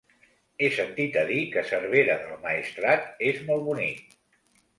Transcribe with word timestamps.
He 0.63 0.69
sentit 0.77 1.19
a 1.21 1.25
dir 1.31 1.37
que 1.55 1.63
Cervera 1.73 2.15
del 2.23 2.41
Maestrat 2.47 3.23
és 3.35 3.45
molt 3.53 3.69
bonic. 3.71 4.03